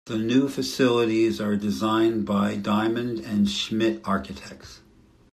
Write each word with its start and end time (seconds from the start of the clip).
The 0.05 0.17
new 0.17 0.47
facilities 0.49 1.39
are 1.39 1.55
designed 1.55 2.25
by 2.25 2.55
Diamond 2.55 3.19
and 3.19 3.47
Schmitt 3.47 4.01
Architects. 4.03 4.81